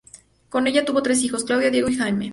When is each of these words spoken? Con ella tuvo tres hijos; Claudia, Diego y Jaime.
Con 0.49 0.65
ella 0.65 0.83
tuvo 0.83 1.03
tres 1.03 1.21
hijos; 1.21 1.43
Claudia, 1.43 1.69
Diego 1.69 1.87
y 1.87 1.95
Jaime. 1.95 2.29